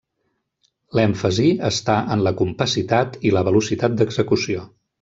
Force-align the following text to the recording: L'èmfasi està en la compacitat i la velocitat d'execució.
L'èmfasi 0.99 1.45
està 1.69 1.97
en 2.15 2.25
la 2.29 2.33
compacitat 2.41 3.21
i 3.31 3.35
la 3.39 3.45
velocitat 3.51 3.99
d'execució. 4.01 4.67